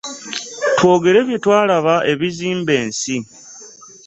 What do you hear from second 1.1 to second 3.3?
byetwalaba ebizimba ensi.